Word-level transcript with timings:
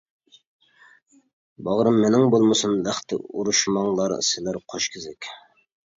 باغرىم 1.67 1.99
مېنىڭ 2.05 2.25
بولمىسۇن 2.35 2.73
لەختە، 2.87 3.19
ئۇرۇشماڭلار 3.27 4.17
سىلەر 4.31 4.63
قوش 4.73 4.89
كېزەك. 4.97 5.29